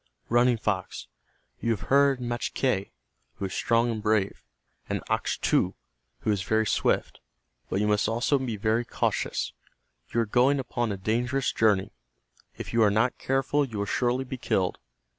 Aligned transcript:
"Running 0.29 0.57
Fox, 0.57 1.05
you 1.59 1.69
have 1.69 1.81
heard 1.93 2.19
Machque, 2.19 2.89
who 3.35 3.45
is 3.45 3.53
strong 3.53 3.91
and 3.91 4.01
brave, 4.01 4.41
and 4.89 5.03
Achtu, 5.11 5.75
who 6.21 6.31
is 6.31 6.41
very 6.41 6.65
swift, 6.65 7.19
but 7.69 7.79
you 7.79 7.85
must 7.85 8.09
also 8.09 8.39
be 8.39 8.55
very 8.57 8.83
cautious. 8.83 9.53
You 10.11 10.21
are 10.21 10.25
going 10.25 10.59
upon 10.59 10.91
a 10.91 10.97
dangerous 10.97 11.51
journey. 11.53 11.91
If 12.57 12.73
you 12.73 12.81
are 12.81 12.89
not 12.89 13.19
careful 13.19 13.63
you 13.63 13.77
will 13.77 13.85
surely 13.85 14.23
be 14.23 14.37
killed. 14.37 14.79